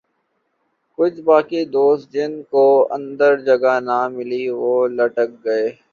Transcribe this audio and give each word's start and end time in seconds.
کچھ 0.97 1.19
باقی 1.27 1.61
دوست 1.75 2.03
جن 2.13 2.31
کو 2.51 2.65
اندر 2.95 3.31
جگہ 3.47 3.75
نہ 3.87 3.99
ملی 4.15 4.43
وہ 4.59 4.73
لٹک 4.97 5.29
گئے۔ 5.45 5.65